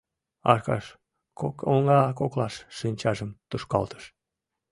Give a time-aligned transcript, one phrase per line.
[0.51, 0.85] Аркаш
[1.39, 4.03] кок оҥа коклаш шинчажым тушкалтыш...